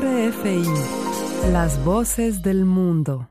[0.00, 0.62] RFI,
[1.52, 3.28] las voces del mundo.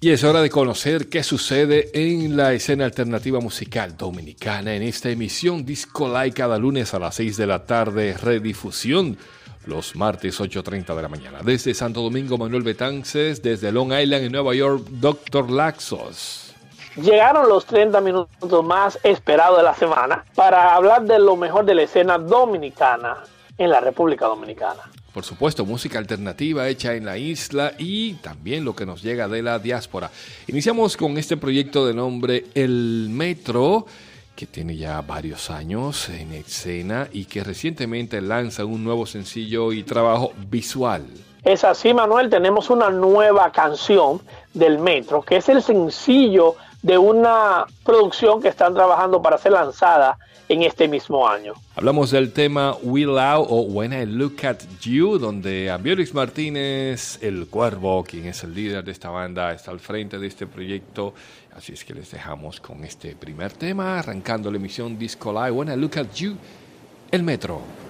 [0.00, 5.10] Y es hora de conocer qué sucede en la escena alternativa musical dominicana en esta
[5.10, 9.18] emisión Disco Live cada lunes a las 6 de la tarde, redifusión
[9.66, 11.40] los martes 8.30 de la mañana.
[11.44, 15.50] Desde Santo Domingo, Manuel Betances, desde Long Island en Nueva York, Dr.
[15.50, 16.47] Laxos.
[17.02, 21.74] Llegaron los 30 minutos más esperados de la semana para hablar de lo mejor de
[21.74, 23.18] la escena dominicana
[23.56, 24.82] en la República Dominicana
[25.18, 29.42] por supuesto, música alternativa hecha en la isla y también lo que nos llega de
[29.42, 30.12] la diáspora.
[30.46, 33.84] Iniciamos con este proyecto de nombre El Metro,
[34.36, 39.82] que tiene ya varios años en escena y que recientemente lanza un nuevo sencillo y
[39.82, 41.04] trabajo visual.
[41.42, 44.20] Es así, Manuel, tenemos una nueva canción
[44.54, 50.18] del Metro, que es el sencillo de una producción que están trabajando para ser lanzada
[50.48, 51.54] en este mismo año.
[51.76, 57.48] Hablamos del tema We Love o When I Look at You, donde Ambiorix Martínez, el
[57.48, 61.12] cuervo, quien es el líder de esta banda, está al frente de este proyecto.
[61.54, 65.68] Así es que les dejamos con este primer tema, arrancando la emisión Disco Live, When
[65.68, 66.36] I Look at You,
[67.10, 67.87] el metro.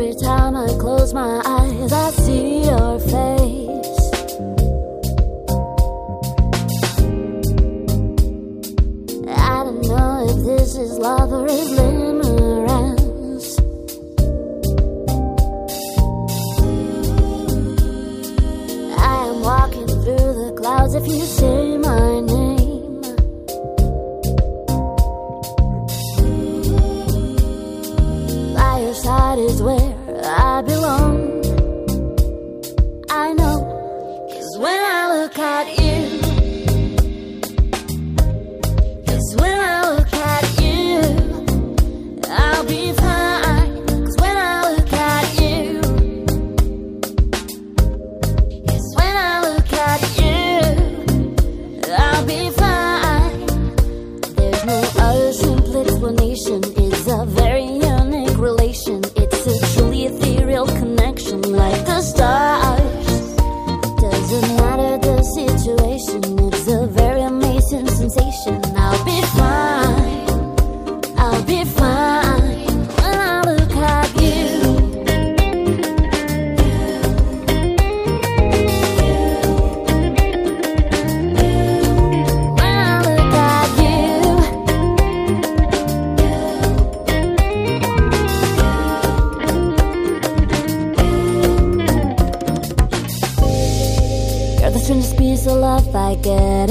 [0.00, 3.39] Every time I close my eyes, I see your face.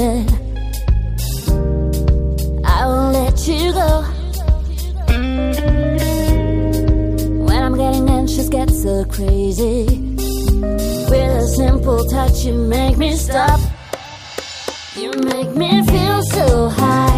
[0.00, 0.36] better.
[2.64, 4.02] I won't let you go.
[7.46, 9.84] When I'm getting anxious, get so crazy.
[11.10, 13.60] With a simple touch, you make me stop.
[14.96, 17.09] You make me feel so high.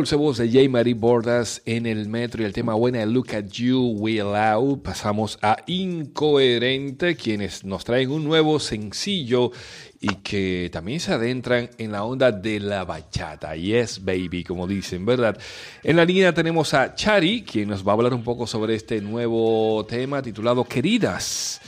[0.00, 0.70] Dulce voz de J.
[0.70, 4.82] Marie Bordas en el metro y el tema buena de Look at You We Allow,
[4.82, 9.52] pasamos a Incoherente, quienes nos traen un nuevo sencillo
[10.00, 13.54] y que también se adentran en la onda de la bachata.
[13.54, 15.38] Yes, baby, como dicen, ¿verdad?
[15.82, 19.02] En la línea tenemos a Chari, quien nos va a hablar un poco sobre este
[19.02, 21.60] nuevo tema titulado Queridas.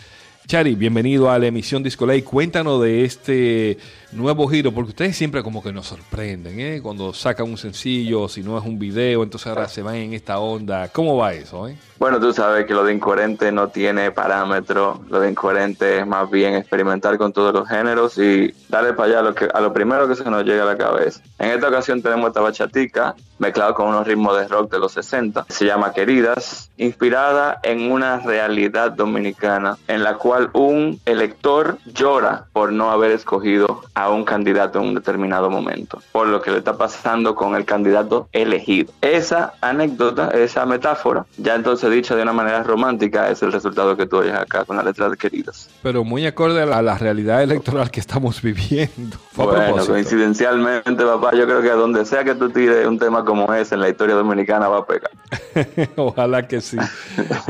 [0.46, 2.22] Chari, bienvenido a la emisión Disco Lay.
[2.22, 3.78] Cuéntanos de este
[4.10, 6.80] nuevo giro, porque ustedes siempre como que nos sorprenden, ¿eh?
[6.82, 10.40] Cuando sacan un sencillo, si no es un video, entonces ahora se van en esta
[10.40, 10.88] onda.
[10.88, 11.76] ¿Cómo va eso, eh?
[11.98, 16.28] Bueno, tú sabes que lo de incoherente no tiene parámetro, lo de incoherente es más
[16.28, 20.08] bien experimentar con todos los géneros y darle para allá a lo, a lo primero
[20.08, 21.22] que se nos llega a la cabeza.
[21.38, 25.46] En esta ocasión tenemos esta bachatica mezclado con unos ritmos de rock de los 60,
[25.48, 32.72] se llama Queridas, inspirada en una realidad dominicana en la cual un elector llora por
[32.72, 36.78] no haber escogido a un candidato en un determinado momento, por lo que le está
[36.78, 38.92] pasando con el candidato elegido.
[39.00, 44.06] Esa anécdota, esa metáfora, ya entonces dicha de una manera romántica, es el resultado que
[44.06, 45.68] tú oyes acá con la letra de Queridas.
[45.82, 49.16] Pero muy acorde a la, realidad electoral que estamos viviendo.
[49.34, 53.50] Bueno, coincidencialmente, papá, yo creo que a donde sea que tú tires un tema como
[53.54, 55.10] ese en la historia dominicana va a pegar.
[55.96, 56.76] Ojalá que sí.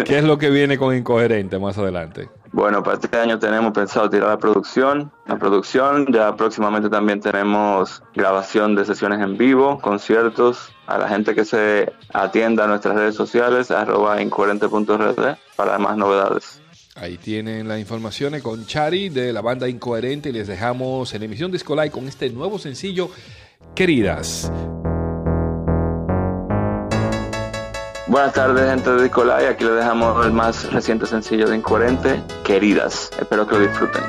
[0.05, 2.29] ¿Qué es lo que viene con Incoherente más adelante?
[2.53, 5.11] Bueno, para este año tenemos pensado tirar la producción.
[5.27, 10.71] La producción, ya próximamente también tenemos grabación de sesiones en vivo, conciertos.
[10.87, 16.63] A la gente que se atienda a nuestras redes sociales, arroba incoherente.rd para más novedades.
[16.95, 21.25] Ahí tienen las informaciones con Chari de la banda Incoherente y les dejamos en la
[21.25, 23.11] emisión Disco Live con este nuevo sencillo,
[23.75, 24.53] Queridas.
[28.13, 29.47] Buenas tardes, gente de Discolay.
[29.47, 33.11] Aquí les dejamos el más reciente sencillo de Incoherente, Queridas.
[33.19, 34.03] Espero que lo disfruten.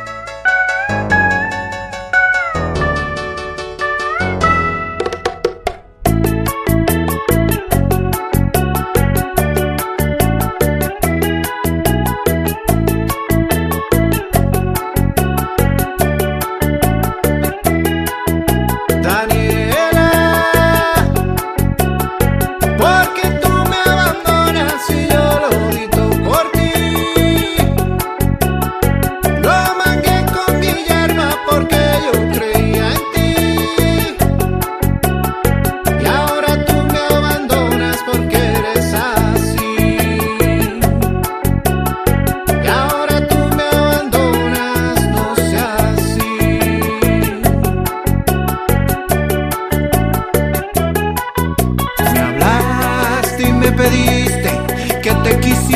[55.34, 55.73] Intención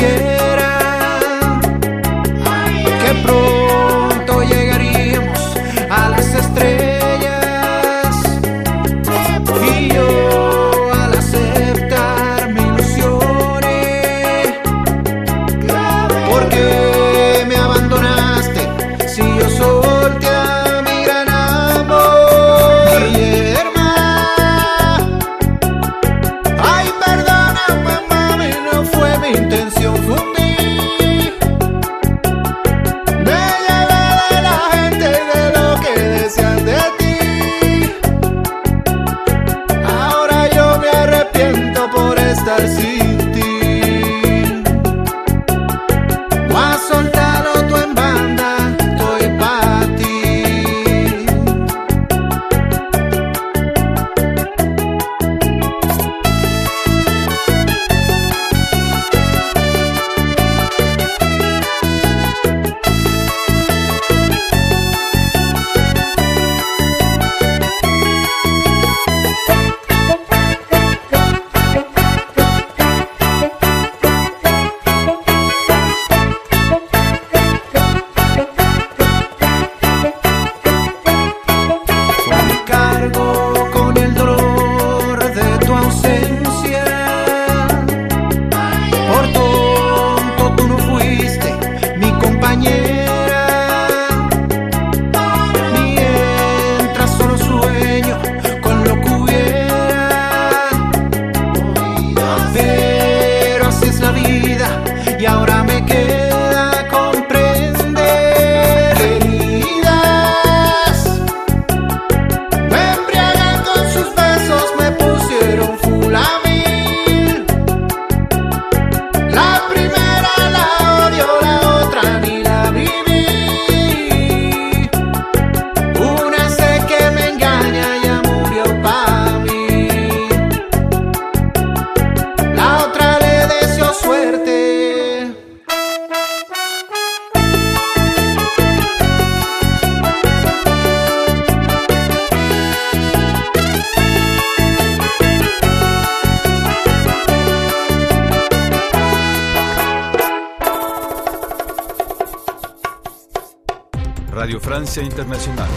[154.48, 155.68] Radio Francia Internacional.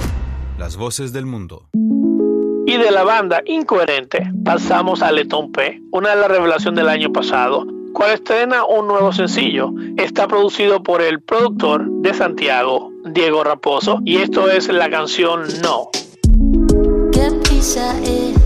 [0.58, 1.68] Las voces del mundo.
[2.66, 7.12] Y de la banda Incoherente pasamos a Letón P, una de las revelaciones del año
[7.12, 9.72] pasado, cual estrena un nuevo sencillo.
[9.98, 15.90] Está producido por el productor de Santiago, Diego Raposo, y esto es la canción No.
[17.12, 18.41] ¿Qué pisa es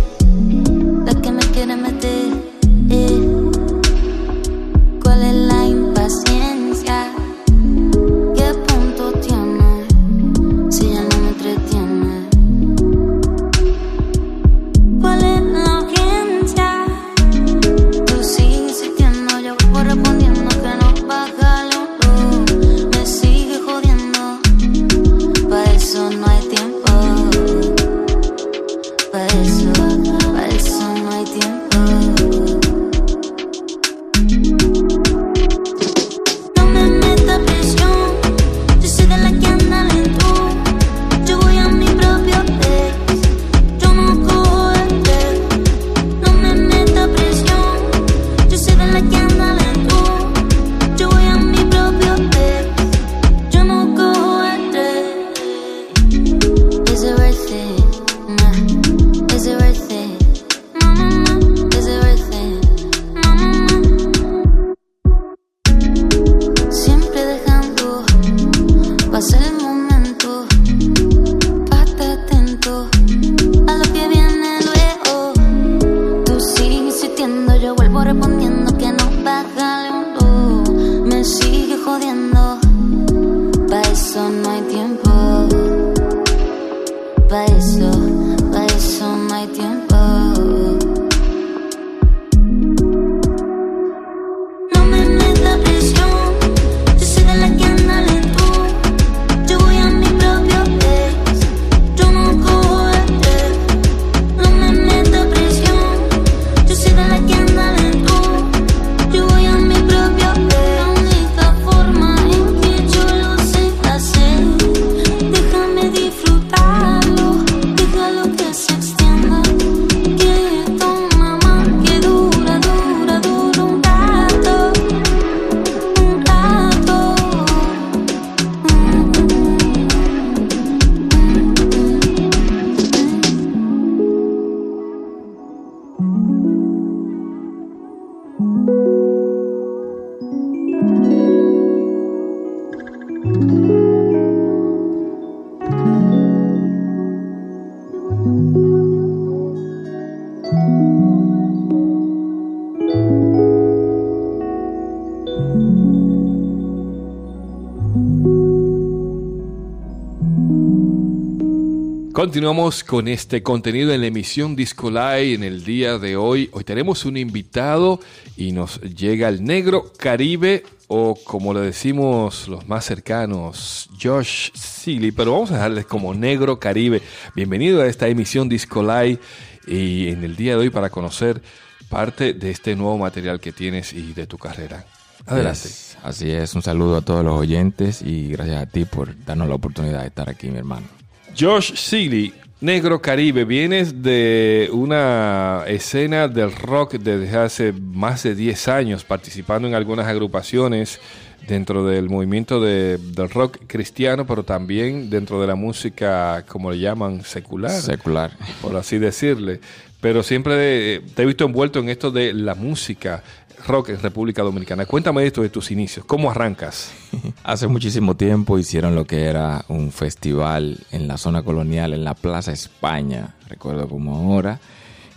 [162.25, 166.49] Continuamos con este contenido en la emisión Disco Live en el día de hoy.
[166.53, 167.99] Hoy tenemos un invitado
[168.35, 175.11] y nos llega el negro Caribe o como le decimos los más cercanos, Josh Seeley,
[175.11, 177.03] pero vamos a dejarles como negro Caribe.
[177.35, 179.19] Bienvenido a esta emisión Disco Live
[179.67, 181.43] y en el día de hoy para conocer
[181.89, 184.83] parte de este nuevo material que tienes y de tu carrera.
[185.27, 185.69] Adelante.
[186.01, 189.53] Así es, un saludo a todos los oyentes y gracias a ti por darnos la
[189.53, 191.04] oportunidad de estar aquí, mi hermano.
[191.37, 198.67] Josh Seeley, Negro Caribe, vienes de una escena del rock desde hace más de 10
[198.69, 201.01] años, participando en algunas agrupaciones
[201.45, 206.79] dentro del movimiento de, del rock cristiano, pero también dentro de la música, como le
[206.79, 208.31] llaman, secular, Secular.
[208.61, 209.59] por así decirle.
[209.99, 213.23] Pero siempre eh, te he visto envuelto en esto de la música
[213.65, 214.85] rock en República Dominicana.
[214.85, 216.91] Cuéntame esto de tus inicios, ¿cómo arrancas?
[217.43, 222.13] Hace muchísimo tiempo hicieron lo que era un festival en la zona colonial, en la
[222.13, 224.59] Plaza España, recuerdo como ahora.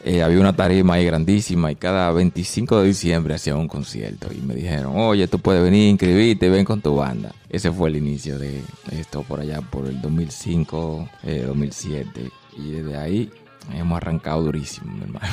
[0.05, 4.41] Eh, había una tarima ahí grandísima y cada 25 de diciembre hacían un concierto y
[4.41, 7.35] me dijeron, oye, tú puedes venir, inscribirte, ven con tu banda.
[7.51, 8.63] Ese fue el inicio de
[8.93, 12.31] esto por allá, por el 2005, eh, 2007.
[12.57, 13.31] Y desde ahí
[13.75, 15.27] hemos arrancado durísimo, mi hermano.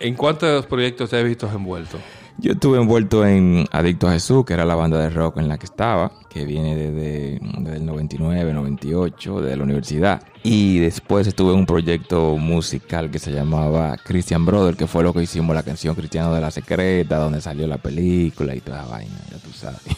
[0.00, 1.98] ¿En cuántos proyectos te has visto envuelto?
[2.38, 5.58] Yo estuve envuelto en Adicto a Jesús, que era la banda de rock en la
[5.58, 10.22] que estaba, que viene desde, desde el 99, 98, desde la universidad.
[10.42, 15.12] Y después estuve en un proyecto musical que se llamaba Christian Brother, que fue lo
[15.12, 18.90] que hicimos la canción Cristiano de la Secreta, donde salió la película y toda esa
[18.90, 19.80] vaina, ya tú sabes.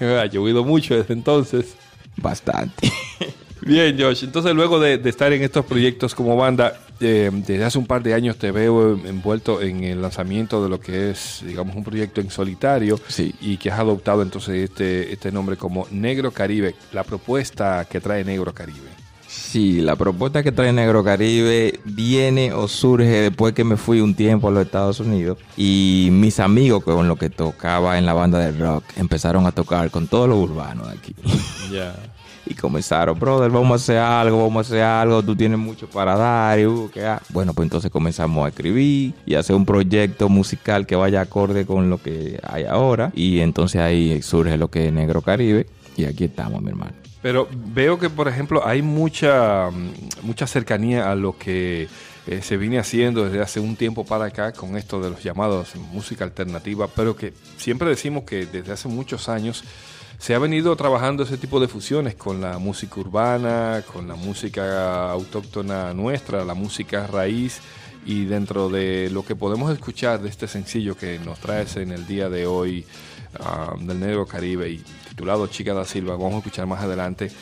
[0.00, 1.76] Ha llovido mucho desde entonces.
[2.16, 2.90] Bastante.
[3.60, 4.24] Bien, Josh.
[4.24, 8.02] Entonces, luego de, de estar en estos proyectos como banda, eh, desde hace un par
[8.02, 12.20] de años te veo envuelto en el lanzamiento de lo que es, digamos, un proyecto
[12.20, 13.34] en solitario Sí.
[13.40, 18.24] y que has adoptado entonces este, este nombre como Negro Caribe, la propuesta que trae
[18.24, 18.88] Negro Caribe.
[19.28, 24.14] Sí, la propuesta que trae Negro Caribe viene o surge después que me fui un
[24.14, 28.38] tiempo a los Estados Unidos y mis amigos con los que tocaba en la banda
[28.38, 31.14] de rock empezaron a tocar con todos los urbanos de aquí.
[31.72, 31.94] Ya.
[32.54, 36.58] Comenzaron, brother, vamos a hacer algo, vamos a hacer algo, tú tienes mucho para dar.
[36.58, 40.86] Y, uh, ¿qué ha-?" Bueno, pues entonces comenzamos a escribir y hacer un proyecto musical
[40.86, 43.12] que vaya acorde con lo que hay ahora.
[43.14, 45.66] Y entonces ahí surge lo que es Negro Caribe.
[45.96, 46.92] Y aquí estamos, mi hermano.
[47.22, 49.70] Pero veo que, por ejemplo, hay mucha,
[50.22, 51.88] mucha cercanía a lo que
[52.26, 55.74] eh, se viene haciendo desde hace un tiempo para acá con esto de los llamados
[55.92, 59.64] música alternativa, pero que siempre decimos que desde hace muchos años
[60.22, 65.10] se ha venido trabajando ese tipo de fusiones con la música urbana, con la música
[65.10, 67.60] autóctona nuestra, la música raíz
[68.06, 72.06] y dentro de lo que podemos escuchar de este sencillo que nos traes en el
[72.06, 72.86] día de hoy
[73.40, 77.32] ah, del Negro Caribe y titulado Chica da Silva, vamos a escuchar más adelante.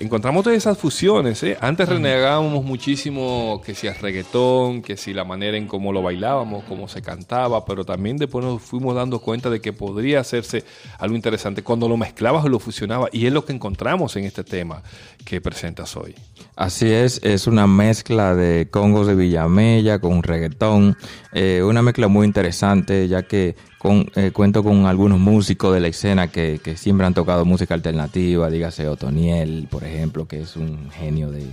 [0.00, 1.56] Encontramos todas esas fusiones, ¿eh?
[1.60, 6.64] Antes renegábamos muchísimo que si el reggaetón, que si la manera en cómo lo bailábamos,
[6.64, 10.64] cómo se cantaba, pero también después nos fuimos dando cuenta de que podría hacerse
[10.98, 14.42] algo interesante cuando lo mezclabas o lo fusionabas, y es lo que encontramos en este
[14.42, 14.82] tema
[15.24, 16.14] que presentas hoy.
[16.56, 20.96] Así es, es una mezcla de congos de Villamella con reggaetón,
[21.32, 25.88] eh, una mezcla muy interesante ya que con, eh, cuento con algunos músicos de la
[25.88, 30.90] escena que, que siempre han tocado música alternativa, dígase Otoniel, por ejemplo, que es un
[30.90, 31.44] genio de,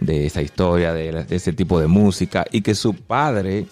[0.00, 3.66] de esa historia, de, de ese tipo de música, y que su padre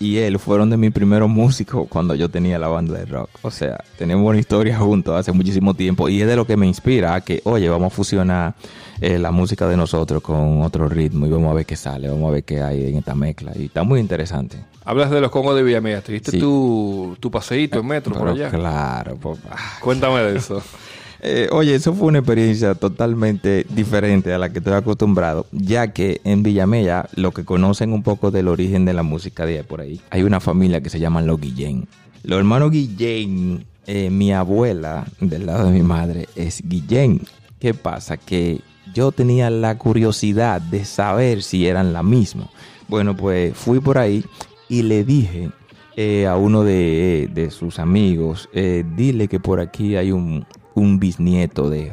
[0.00, 3.30] y él fueron de mis primeros músicos cuando yo tenía la banda de rock.
[3.42, 6.66] O sea, tenemos una historia juntos hace muchísimo tiempo y es de lo que me
[6.66, 8.54] inspira a que, oye, vamos a fusionar
[9.00, 12.28] eh, la música de nosotros con otro ritmo y vamos a ver qué sale, vamos
[12.28, 13.52] a ver qué hay en esta mezcla.
[13.56, 14.58] Y está muy interesante.
[14.84, 16.38] Hablas de los congos de Villamella, ¿te diste Sí.
[16.38, 18.48] tu, tu paseíto en metro por allá?
[18.50, 19.56] Claro, papá.
[19.80, 20.62] Cuéntame de eso.
[21.20, 26.20] Eh, oye, eso fue una experiencia totalmente diferente a la que estoy acostumbrado, ya que
[26.24, 30.00] en Villamella, lo que conocen un poco del origen de la música de por ahí,
[30.10, 31.88] hay una familia que se llaman los Guillén.
[32.22, 37.22] Los hermanos Guillén, eh, mi abuela del lado de mi madre es Guillén.
[37.58, 38.16] ¿Qué pasa?
[38.16, 38.60] Que
[38.94, 42.48] yo tenía la curiosidad de saber si eran la misma.
[42.86, 44.24] Bueno, pues fui por ahí
[44.68, 45.50] y le dije
[45.96, 50.46] eh, a uno de, de sus amigos, eh, dile que por aquí hay un,
[50.78, 51.92] un bisnieto de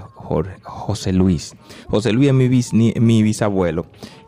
[0.64, 1.56] José Luis.
[1.90, 3.86] José Luis es mi, bisnie- mi bisabuelo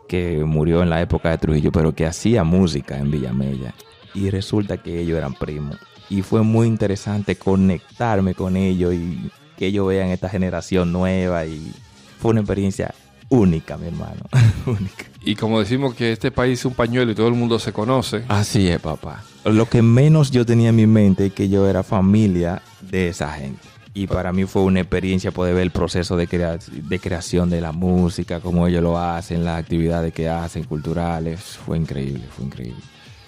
[0.08, 3.74] que murió en la época de Trujillo, pero que hacía música en Villamella.
[4.14, 5.76] Y resulta que ellos eran primos.
[6.10, 11.44] Y fue muy interesante conectarme con ellos y que ellos vean esta generación nueva.
[11.44, 11.72] Y
[12.18, 12.94] fue una experiencia
[13.28, 14.22] única, mi hermano.
[14.66, 15.04] única.
[15.22, 18.24] Y como decimos que este país es un pañuelo y todo el mundo se conoce,
[18.28, 19.22] Así es, papá.
[19.44, 23.30] Lo que menos yo tenía en mi mente es que yo era familia de esa
[23.32, 23.60] gente.
[24.00, 27.60] Y para mí fue una experiencia poder ver el proceso de, crea- de creación de
[27.60, 31.40] la música, cómo ellos lo hacen, las actividades que hacen, culturales.
[31.40, 32.80] Fue increíble, fue increíble.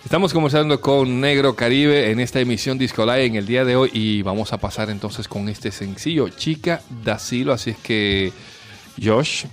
[0.05, 3.91] Estamos conversando con Negro Caribe en esta emisión Disco Live en el día de hoy
[3.93, 7.53] y vamos a pasar entonces con este sencillo, Chica da Silo.
[7.53, 8.33] Así es que,
[9.03, 9.45] Josh,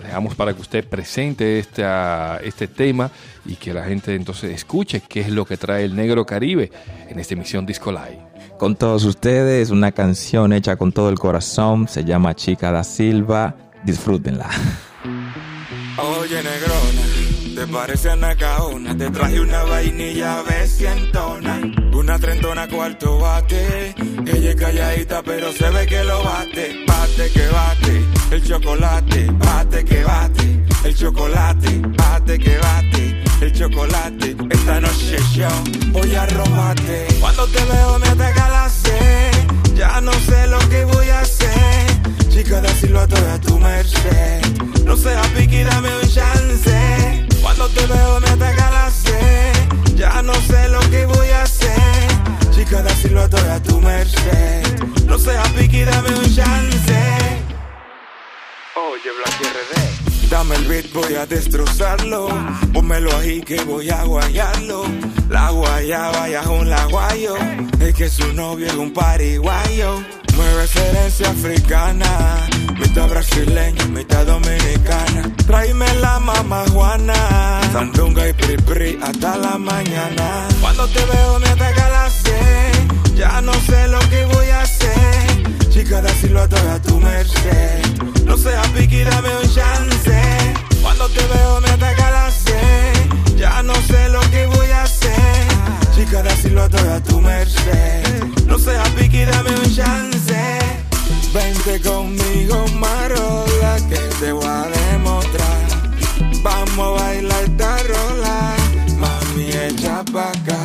[0.00, 3.10] dejamos para que usted presente esta, este tema
[3.44, 6.70] y que la gente entonces escuche qué es lo que trae el Negro Caribe
[7.08, 8.31] en esta emisión Disco Live.
[8.62, 13.56] Con todos ustedes, una canción hecha con todo el corazón, se llama Chica da Silva.
[13.84, 14.48] Disfrútenla.
[17.72, 18.96] Parece Nacaona.
[18.96, 21.60] Te traje una vainilla besientona.
[21.92, 23.94] Una trentona cuarto bate.
[24.26, 26.84] Ella es calladita, pero se ve que lo bate.
[26.86, 28.04] Bate que bate.
[28.30, 30.64] El chocolate, bate que bate.
[30.84, 33.24] El chocolate, bate que bate.
[33.40, 35.48] El chocolate, esta noche yo
[35.90, 37.06] voy a robarte.
[37.20, 39.32] Cuando te veo me ataca la sed.
[39.74, 41.86] Ya no sé lo que voy a hacer.
[42.28, 44.42] Chica, decirlo a toda tu merced.
[44.84, 46.81] No seas piqui, dame un chance.
[47.62, 49.52] Cuando te veo me ataca la sed.
[49.94, 52.08] Ya no sé lo que voy a hacer.
[52.50, 54.82] Chica, decirlo a toda tu merced.
[55.06, 56.98] No seas piqui, dame un chance.
[58.74, 60.28] Oye, Black RD.
[60.28, 62.30] Dame el beat, voy a destrozarlo.
[62.72, 64.84] Pónmelo ahí que voy a guayarlo.
[65.28, 67.36] La guayaba ya es un laguayo.
[67.78, 70.02] Es que su novio es un pariguayo.
[70.34, 72.48] Mueve esa herencia africana
[72.92, 75.34] mitad brasileña, mitad dominicana.
[75.46, 77.14] Tráeme la mamá Juana,
[77.72, 80.46] sandunga y pri, pri hasta la mañana.
[80.60, 85.70] Cuando te veo me pega la sed, ya no sé lo que voy a hacer.
[85.70, 87.82] Chica, decirlo a toda tu merced.
[88.26, 90.54] No seas piqui, dame un chance.
[90.82, 95.46] Cuando te veo me pega la sed, ya no sé lo que voy a hacer.
[95.94, 98.22] Chica, decirlo a toda tu merced.
[98.46, 100.61] No seas piqui, dame un chance.
[101.32, 105.62] Vente conmigo, marola, que te voy a demostrar.
[106.42, 108.54] Vamos a bailar esta rola,
[108.98, 110.60] mami, echa pa' acá.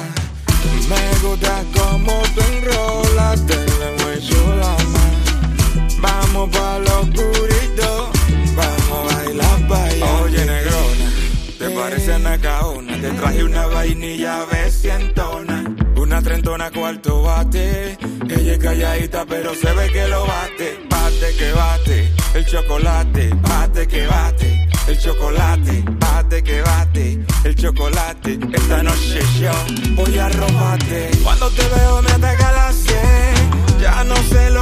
[0.89, 5.99] Me gusta como tú enrolas, te la chula más.
[6.01, 8.12] Vamos pa' lo oscurito,
[8.58, 10.21] vamos a bailar pa' allá.
[10.23, 11.12] Oye, negrona,
[11.58, 12.99] te parece a Nacaona.
[12.99, 15.66] Te traje una vainilla besientona.
[16.17, 17.95] Una trentona cuarto bate.
[18.27, 20.80] Ella es calladita, pero se ve que lo bate.
[20.89, 23.30] Bate que bate, el chocolate.
[23.36, 25.84] Bate que bate, el chocolate.
[25.88, 28.39] Bate que bate, el chocolate.
[28.51, 29.51] Esta noche yo
[29.93, 31.12] voy a robarte.
[31.21, 33.36] Cuando te veo me ataca la sed.
[33.80, 34.57] Ya no sé lo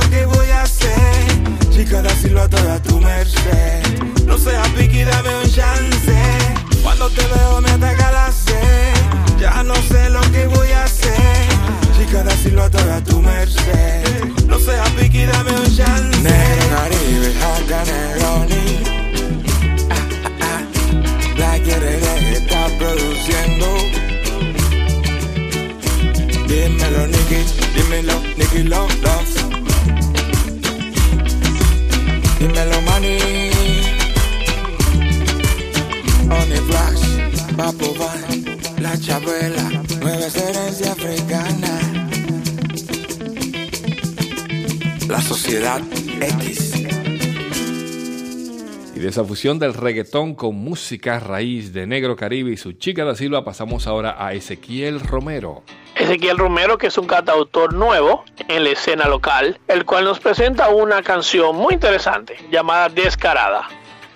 [49.35, 53.85] fusión del reggaetón con música raíz de Negro Caribe y su chica da Silva pasamos
[53.85, 55.61] ahora a Ezequiel Romero.
[55.93, 60.69] Ezequiel Romero, que es un cantautor nuevo en la escena local, el cual nos presenta
[60.69, 63.67] una canción muy interesante llamada Descarada.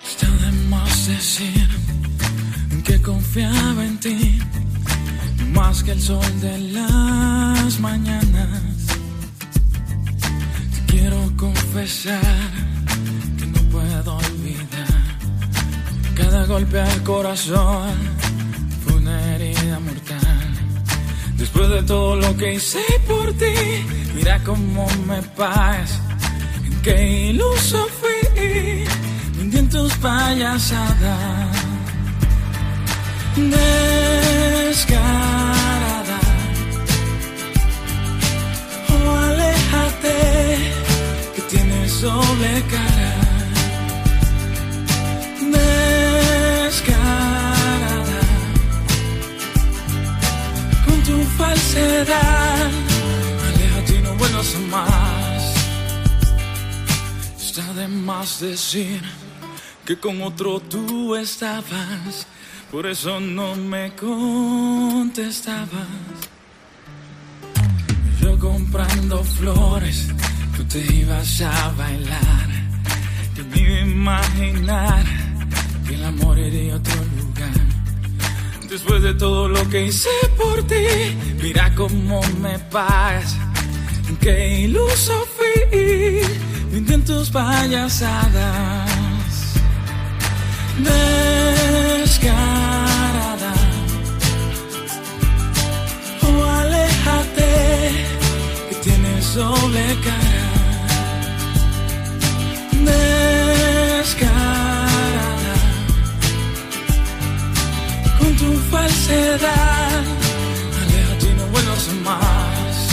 [0.02, 1.68] Está de más decir
[2.82, 4.38] que confiaba en ti
[5.52, 8.86] más que el sol de las mañanas.
[10.86, 12.79] Te quiero confesar
[16.30, 17.90] cada golpe al corazón
[18.84, 20.46] fue una herida mortal.
[21.36, 23.52] Después de todo lo que hice por ti,
[24.14, 25.98] mira cómo me pagas.
[26.64, 28.20] En qué iluso fui,
[29.40, 31.56] hundí en tus payasadas.
[34.64, 35.00] Descarada,
[38.92, 40.16] oh aléjate,
[41.34, 42.62] que tienes doble
[52.04, 52.70] falsedad.
[53.48, 55.54] Aléjate y no vuelvas más.
[57.38, 59.02] Está de más decir
[59.84, 62.26] que con otro tú estabas.
[62.70, 65.68] Por eso no me contestabas.
[68.20, 70.08] Yo comprando flores,
[70.56, 72.48] tú te ibas a bailar.
[73.50, 75.04] Me iba a imaginar
[75.86, 77.19] que el amor iría a otro lugar.
[78.70, 80.86] Después de todo lo que hice por ti,
[81.42, 83.36] mira cómo me pagas.
[84.20, 86.20] Qué iluso fui,
[87.04, 88.88] tus payasadas.
[91.98, 92.34] Descarada,
[96.22, 98.06] oh aléjate,
[98.68, 99.96] que tienes doble
[109.10, 110.04] falsedad.
[110.82, 112.88] Aléjate y no vuelvas más.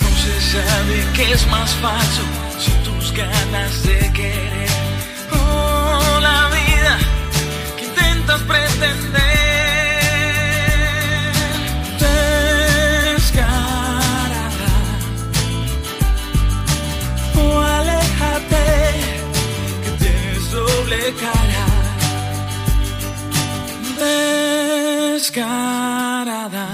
[0.00, 2.22] No se sabe es más falso
[2.58, 4.70] si tus ganas de querer.
[5.32, 6.98] Oh, la vida
[7.76, 9.22] que intentas pretender.
[13.18, 13.52] Descarada.
[17.36, 18.66] Oh, aléjate
[19.84, 21.41] que tienes doble cara
[25.32, 26.68] descarada.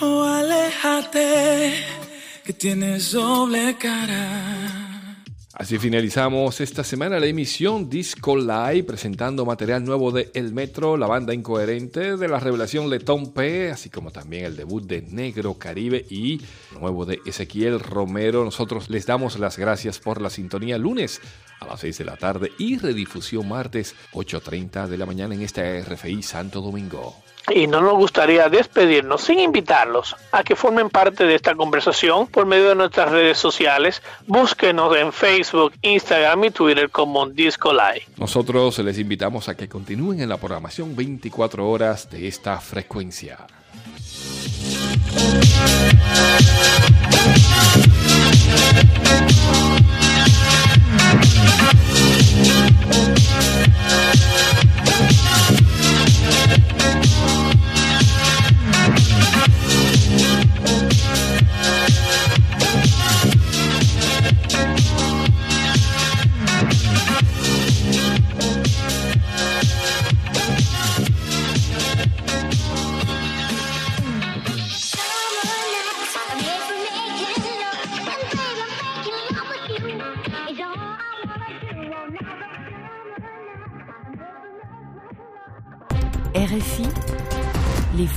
[0.00, 1.72] Oh, aléjate,
[2.44, 4.87] que tienes doble cara.
[5.58, 11.08] Así finalizamos esta semana la emisión Disco Live presentando material nuevo de El Metro, la
[11.08, 16.06] banda incoherente de la revelación Letón P, así como también el debut de Negro Caribe
[16.08, 16.40] y
[16.80, 18.44] nuevo de Ezequiel Romero.
[18.44, 21.20] Nosotros les damos las gracias por la sintonía lunes
[21.58, 25.62] a las 6 de la tarde y redifusión martes 8.30 de la mañana en esta
[25.80, 27.16] RFI Santo Domingo.
[27.50, 32.46] Y no nos gustaría despedirnos sin invitarlos a que formen parte de esta conversación por
[32.46, 34.02] medio de nuestras redes sociales.
[34.26, 38.06] Búsquenos en Facebook, Instagram y Twitter como Disco Live.
[38.16, 43.38] Nosotros les invitamos a que continúen en la programación 24 horas de esta frecuencia.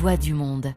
[0.01, 0.73] Voix du monde.